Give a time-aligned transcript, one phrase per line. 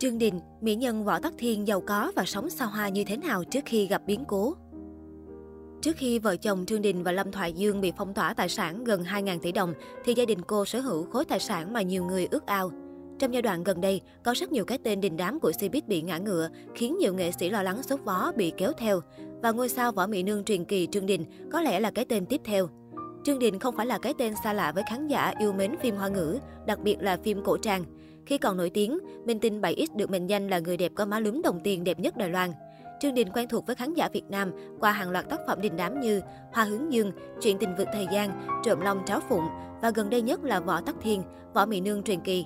[0.00, 3.16] Trương Đình, mỹ nhân Võ Tắc Thiên giàu có và sống sao hoa như thế
[3.16, 4.54] nào trước khi gặp biến cố?
[5.82, 8.84] Trước khi vợ chồng Trương Đình và Lâm Thoại Dương bị phong tỏa tài sản
[8.84, 9.74] gần 2.000 tỷ đồng,
[10.04, 12.70] thì gia đình cô sở hữu khối tài sản mà nhiều người ước ao.
[13.18, 16.02] Trong giai đoạn gần đây, có rất nhiều cái tên đình đám của Cbiz bị
[16.02, 19.00] ngã ngựa, khiến nhiều nghệ sĩ lo lắng sốt vó bị kéo theo.
[19.42, 22.26] Và ngôi sao võ mỹ nương truyền kỳ Trương Đình có lẽ là cái tên
[22.26, 22.68] tiếp theo.
[23.24, 25.96] Trương Đình không phải là cái tên xa lạ với khán giả yêu mến phim
[25.96, 27.84] hoa ngữ, đặc biệt là phim cổ trang.
[28.30, 31.20] Khi còn nổi tiếng, Minh Tinh 7X được mệnh danh là người đẹp có má
[31.20, 32.52] lúm đồng tiền đẹp nhất Đài Loan.
[33.00, 35.76] Trương Đình quen thuộc với khán giả Việt Nam qua hàng loạt tác phẩm đình
[35.76, 36.20] đám như
[36.52, 39.44] Hoa hướng dương, Chuyện tình vượt thời gian, Trộm long tráo phụng
[39.82, 41.22] và gần đây nhất là Võ Tắc Thiên,
[41.54, 42.44] Võ Mỹ Nương truyền kỳ.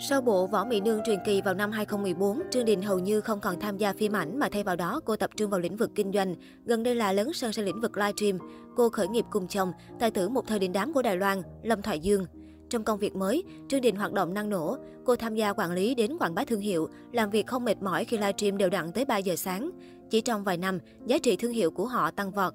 [0.00, 3.40] Sau bộ Võ Mỹ Nương truyền kỳ vào năm 2014, Trương Đình hầu như không
[3.40, 5.90] còn tham gia phim ảnh mà thay vào đó cô tập trung vào lĩnh vực
[5.94, 6.34] kinh doanh.
[6.64, 8.38] Gần đây là lớn sân sang lĩnh vực livestream.
[8.76, 11.82] Cô khởi nghiệp cùng chồng, tài tử một thời đình đám của Đài Loan, Lâm
[11.82, 12.26] Thoại Dương.
[12.70, 14.76] Trong công việc mới, Trương Đình hoạt động năng nổ.
[15.04, 18.04] Cô tham gia quản lý đến quảng bá thương hiệu, làm việc không mệt mỏi
[18.04, 19.70] khi livestream đều đặn tới 3 giờ sáng.
[20.10, 22.52] Chỉ trong vài năm, giá trị thương hiệu của họ tăng vọt.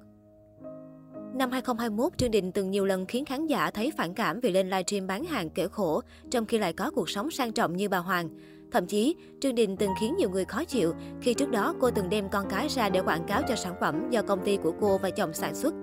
[1.34, 4.70] Năm 2021, Trương Đình từng nhiều lần khiến khán giả thấy phản cảm vì lên
[4.70, 7.98] livestream bán hàng kể khổ, trong khi lại có cuộc sống sang trọng như bà
[7.98, 8.28] Hoàng.
[8.72, 12.08] Thậm chí, Trương Đình từng khiến nhiều người khó chịu khi trước đó cô từng
[12.08, 14.98] đem con cái ra để quảng cáo cho sản phẩm do công ty của cô
[14.98, 15.74] và chồng sản xuất.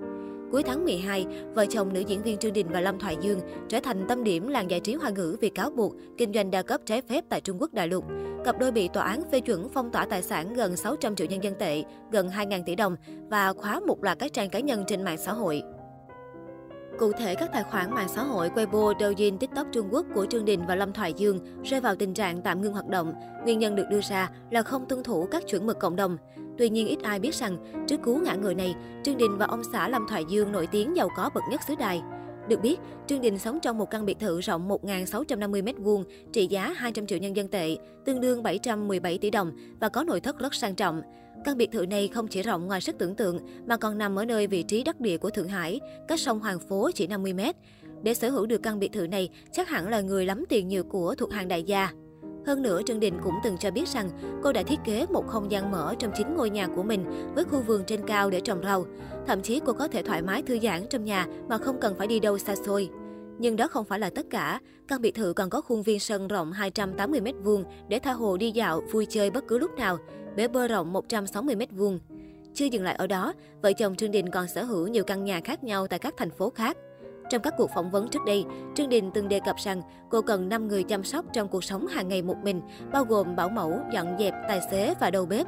[0.50, 3.80] Cuối tháng 12, vợ chồng nữ diễn viên Trương Đình và Lâm Thoại Dương trở
[3.80, 6.80] thành tâm điểm làng giải trí hoa ngữ vì cáo buộc kinh doanh đa cấp
[6.86, 8.04] trái phép tại Trung Quốc đại lục.
[8.44, 11.44] Cặp đôi bị tòa án phê chuẩn phong tỏa tài sản gần 600 triệu nhân
[11.44, 12.96] dân tệ, gần 2.000 tỷ đồng
[13.30, 15.62] và khóa một loạt các trang cá nhân trên mạng xã hội.
[17.00, 20.44] Cụ thể, các tài khoản mạng xã hội Weibo, Douyin, TikTok Trung Quốc của Trương
[20.44, 23.12] Đình và Lâm Thoại Dương rơi vào tình trạng tạm ngưng hoạt động.
[23.44, 26.16] Nguyên nhân được đưa ra là không tuân thủ các chuẩn mực cộng đồng.
[26.58, 29.62] Tuy nhiên, ít ai biết rằng, trước cú ngã người này, Trương Đình và ông
[29.72, 32.02] xã Lâm Thoại Dương nổi tiếng giàu có bậc nhất xứ đài.
[32.50, 37.06] Được biết, Trương Đình sống trong một căn biệt thự rộng 1.650m2, trị giá 200
[37.06, 40.74] triệu nhân dân tệ, tương đương 717 tỷ đồng và có nội thất rất sang
[40.74, 41.02] trọng.
[41.44, 44.24] Căn biệt thự này không chỉ rộng ngoài sức tưởng tượng mà còn nằm ở
[44.24, 47.40] nơi vị trí đắc địa của Thượng Hải, cách sông Hoàng Phố chỉ 50 m.
[48.02, 50.84] Để sở hữu được căn biệt thự này, chắc hẳn là người lắm tiền nhiều
[50.84, 51.90] của thuộc hàng đại gia.
[52.46, 54.10] Hơn nữa, Trương Đình cũng từng cho biết rằng
[54.42, 57.44] cô đã thiết kế một không gian mở trong chính ngôi nhà của mình với
[57.44, 58.86] khu vườn trên cao để trồng rau.
[59.26, 62.06] Thậm chí cô có thể thoải mái thư giãn trong nhà mà không cần phải
[62.06, 62.90] đi đâu xa xôi.
[63.38, 64.60] Nhưng đó không phải là tất cả.
[64.88, 68.82] Căn biệt thự còn có khuôn viên sân rộng 280m2 để tha hồ đi dạo,
[68.90, 69.98] vui chơi bất cứ lúc nào,
[70.36, 71.98] bể bơi rộng 160m2.
[72.54, 75.40] Chưa dừng lại ở đó, vợ chồng Trương Đình còn sở hữu nhiều căn nhà
[75.44, 76.76] khác nhau tại các thành phố khác.
[77.30, 80.48] Trong các cuộc phỏng vấn trước đây, Trương Đình từng đề cập rằng cô cần
[80.48, 83.80] 5 người chăm sóc trong cuộc sống hàng ngày một mình, bao gồm bảo mẫu,
[83.92, 85.46] dọn dẹp, tài xế và đầu bếp.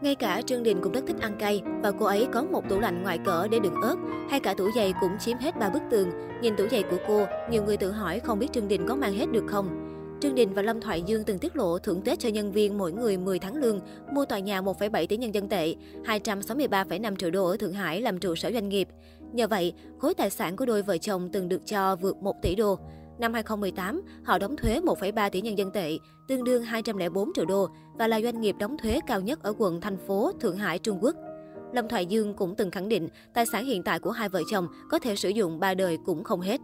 [0.00, 2.80] Ngay cả Trương Đình cũng rất thích ăn cay và cô ấy có một tủ
[2.80, 3.96] lạnh ngoại cỡ để đựng ớt,
[4.30, 6.10] hay cả tủ giày cũng chiếm hết ba bức tường.
[6.40, 9.12] Nhìn tủ giày của cô, nhiều người tự hỏi không biết Trương Đình có mang
[9.12, 9.91] hết được không.
[10.22, 12.92] Trương Đình và Lâm Thoại Dương từng tiết lộ thưởng Tết cho nhân viên mỗi
[12.92, 13.80] người 10 tháng lương,
[14.12, 15.74] mua tòa nhà 1,7 tỷ nhân dân tệ,
[16.04, 18.88] 263,5 triệu đô ở Thượng Hải làm trụ sở doanh nghiệp.
[19.32, 22.54] Nhờ vậy, khối tài sản của đôi vợ chồng từng được cho vượt 1 tỷ
[22.54, 22.78] đô.
[23.18, 27.68] Năm 2018, họ đóng thuế 1,3 tỷ nhân dân tệ, tương đương 204 triệu đô
[27.98, 30.98] và là doanh nghiệp đóng thuế cao nhất ở quận thành phố Thượng Hải, Trung
[31.00, 31.16] Quốc.
[31.72, 34.66] Lâm Thoại Dương cũng từng khẳng định tài sản hiện tại của hai vợ chồng
[34.90, 36.60] có thể sử dụng ba đời cũng không hết.